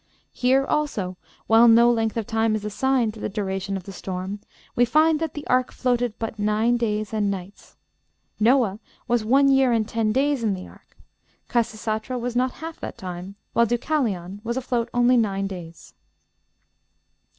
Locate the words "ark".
5.45-5.71, 10.67-10.97